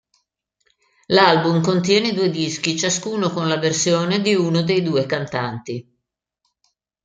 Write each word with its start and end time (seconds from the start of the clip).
L'album 1.09 1.61
contiene 1.61 2.11
due 2.11 2.31
dischi, 2.31 2.75
ciascuno 2.75 3.29
con 3.29 3.47
la 3.47 3.59
versione 3.59 4.19
di 4.19 4.33
uno 4.33 4.63
dei 4.63 4.81
due 4.81 5.05
cantanti. 5.05 5.95